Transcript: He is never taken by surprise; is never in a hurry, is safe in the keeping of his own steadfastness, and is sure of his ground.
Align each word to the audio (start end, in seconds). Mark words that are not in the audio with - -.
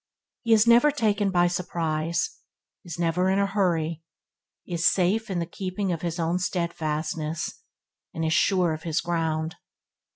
He 0.41 0.51
is 0.51 0.65
never 0.65 0.89
taken 0.89 1.29
by 1.29 1.45
surprise; 1.45 2.39
is 2.83 2.97
never 2.97 3.29
in 3.29 3.37
a 3.37 3.45
hurry, 3.45 4.01
is 4.65 4.89
safe 4.91 5.29
in 5.29 5.37
the 5.37 5.45
keeping 5.45 5.91
of 5.91 6.01
his 6.01 6.19
own 6.19 6.39
steadfastness, 6.39 7.61
and 8.11 8.25
is 8.25 8.33
sure 8.33 8.73
of 8.73 8.81
his 8.81 8.99
ground. 8.99 9.57